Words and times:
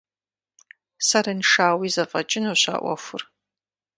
Сэрыншэуи 1.07 1.89
зэфӏэкӏынущ 1.95 2.63
а 2.73 2.75
ӏуэхур. 2.81 3.21